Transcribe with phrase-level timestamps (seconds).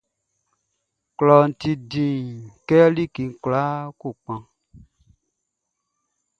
[1.17, 2.23] Klɔʼn ti dĩn
[2.67, 4.43] kɛ like kwlaa kɔ kpaʼn.